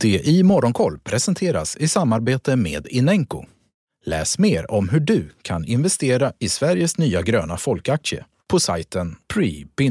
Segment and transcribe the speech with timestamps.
[0.00, 3.44] Det i Morgonkoll presenteras i samarbete med Inenco.
[4.04, 9.88] Läs mer om hur du kan investera i Sveriges nya gröna folkaktie på sajten pre-ipo.se.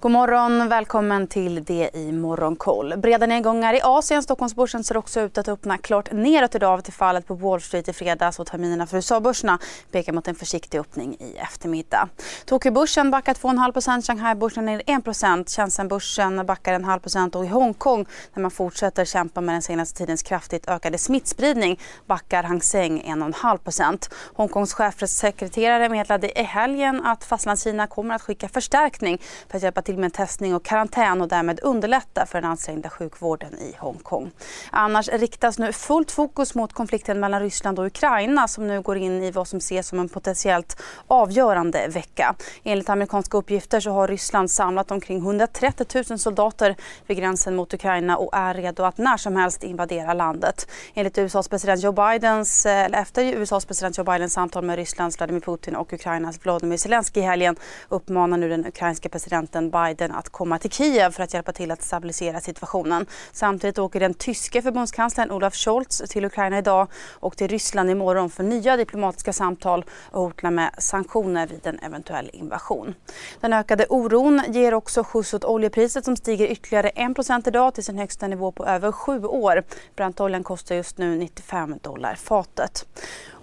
[0.00, 2.94] God morgon, välkommen till det i Morgonkoll.
[2.96, 4.22] Breda nedgångar i Asien.
[4.22, 7.92] Stockholmsbörsen ser också ut att öppna klart neråt idag efter fallet på Wall Street i
[7.92, 9.58] fredags och terminerna för USA-börserna
[9.90, 12.08] pekar mot en försiktig öppning i eftermiddag.
[12.44, 18.42] Tokyobörsen backar 2,5% Shanghai-börsen ner 1 Shenzhen-börsen backar en halv procent och i Hongkong där
[18.42, 24.74] man fortsätter kämpa med den senaste tidens kraftigt ökade smittspridning backar Hang Seng 1,5% Hongkongs
[24.74, 30.12] chefssekreterare meddelade i helgen att Fastlandskina kommer att skicka förstärkning för att hjälpa till med
[30.12, 34.30] testning och karantän och därmed underlätta för den ansträngda sjukvården i Hongkong.
[34.70, 39.22] Annars riktas nu fullt fokus mot konflikten mellan Ryssland och Ukraina som nu går in
[39.22, 42.34] i vad som ses som en potentiellt avgörande vecka.
[42.64, 48.16] Enligt amerikanska uppgifter så har Ryssland samlat omkring 130 000 soldater vid gränsen mot Ukraina
[48.16, 50.70] och är redo att när som helst invadera landet.
[50.94, 55.76] Enligt USAs president Joe Bidens, efter USAs president Joe Bidens samtal med Rysslands Vladimir Putin
[55.76, 57.56] och Ukrainas Volodymyr Zelensky i helgen
[57.88, 61.82] uppmanar nu den ukrainska presidenten Biden att komma till Kiev för att hjälpa till att
[61.82, 63.06] stabilisera situationen.
[63.32, 68.42] Samtidigt åker den tyske förbundskanslern Olaf Scholz till Ukraina idag och till Ryssland imorgon för
[68.42, 72.94] nya diplomatiska samtal och hotar med sanktioner vid en eventuell invasion.
[73.40, 77.98] Den ökade oron ger också skjuts åt oljepriset som stiger ytterligare 1 idag till sin
[77.98, 79.62] högsta nivå på över sju år.
[79.96, 82.86] Brantoljan kostar just nu 95 dollar fatet.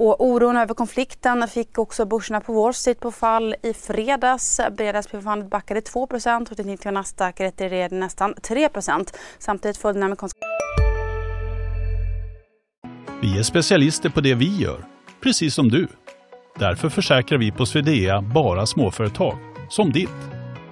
[0.00, 4.60] Och oron över konflikten fick också börserna på Wall Street på fall i fredags.
[4.76, 10.38] Fredagsbörsfallet backade 2% och det 90 Nasdaq retirerade nästan 3% Samtidigt föll den amerikanska...
[13.22, 14.84] Vi är specialister på det vi gör,
[15.22, 15.88] precis som du.
[16.58, 20.20] Därför försäkrar vi på Swedea bara småföretag, som ditt.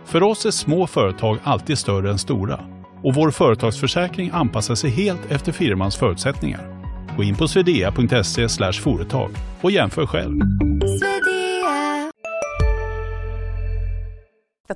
[0.04, 2.60] För oss är små företag alltid större än stora
[3.04, 6.77] och vår företagsförsäkring anpassar sig helt efter firmans förutsättningar.
[7.18, 9.30] Gå in på swedea.se företag
[9.60, 10.40] och jämför själv.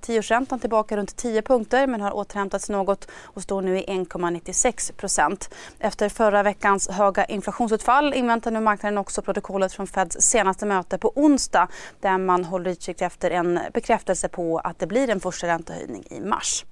[0.02, 5.54] Tioårsräntan tillbaka runt 10 punkter men har återhämtats något och står nu i 1,96 procent.
[5.78, 11.12] Efter förra veckans höga inflationsutfall inväntar nu marknaden också protokollet från Feds senaste möte på
[11.14, 11.68] onsdag
[12.00, 16.20] där man håller utkik efter en bekräftelse på att det blir en första räntehöjning i
[16.20, 16.64] mars.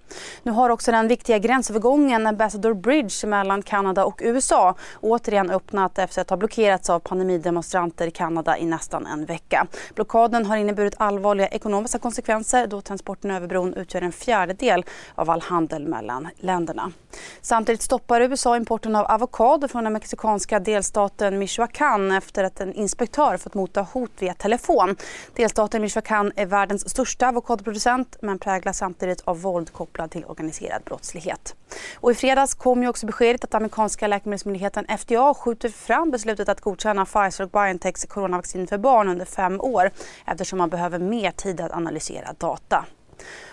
[0.42, 6.20] Nu har också den viktiga gränsövergången Ambassador Bridge mellan Kanada och USA återigen öppnat efter
[6.20, 9.66] att ha blockerats av pandemidemonstranter i Kanada i nästan en vecka.
[9.94, 14.84] Blockaden har inneburit allvarliga ekonomiska konsekvenser då transporten över bron utgör en fjärdedel
[15.14, 16.92] av all handel mellan länderna.
[17.40, 23.36] Samtidigt stoppar USA importen av avokado från den mexikanska delstaten Michoacán efter att en inspektör
[23.36, 24.96] fått motta hot via telefon.
[25.34, 30.82] Delstaten Michoacán är världens största avokadoproducent men präglas samtidigt av våld kopplat kopplad till organiserad
[30.84, 31.54] brottslighet.
[32.00, 36.60] Och I fredags kom ju också beskedet att amerikanska läkemedelsmyndigheten FDA skjuter fram beslutet att
[36.60, 39.90] godkänna Pfizer och Biontechs coronavaccin för barn under fem år
[40.26, 42.84] eftersom man behöver mer tid att analysera data.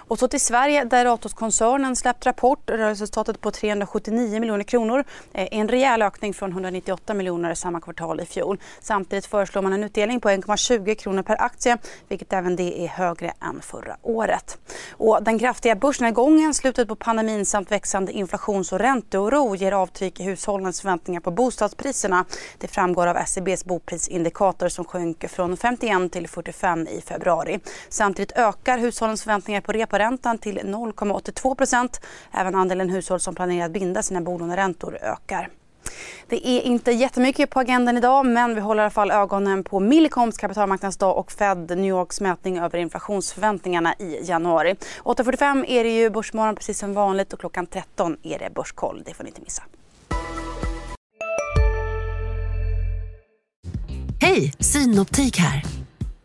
[0.08, 2.70] Och så till Sverige där Ratos-koncernen släppt rapport.
[2.70, 5.04] Rörelseresultatet på 379 miljoner kronor.
[5.34, 8.60] Eh, en rejäl ökning från 198 miljoner samma kvartal i fjol.
[8.80, 13.34] Samtidigt föreslår man en utdelning på 1,20 kronor per aktie vilket även det är högre
[13.42, 14.58] än förra året.
[14.92, 20.24] Och den kraftiga börsnedgången, slutet på pandemin samt växande inflations och ränteoro ger avtryck i
[20.24, 22.26] hushållens förväntningar på bostadspriserna.
[22.58, 27.60] Det framgår av SCBs boprisindikator som sjönk från 51 till 45 i februari.
[27.90, 32.02] Samtidigt ökar hushållens förväntningar på repa reporäntan till 0,82 procent.
[32.32, 35.50] Även andelen hushåll som planerar att binda sina bolåneräntor ökar.
[36.28, 39.80] Det är inte jättemycket på agendan idag men vi håller i alla fall ögonen på
[39.80, 44.76] Millicoms kapitalmarknadsdag och Fed New Yorks mätning över inflationsförväntningarna i januari.
[45.04, 49.04] 8.45 är det ju Börsmorgon precis som vanligt och klockan 13 är det Börskoll.
[49.06, 49.64] Det får ni inte missa.
[54.22, 55.64] Hej, Synoptik här.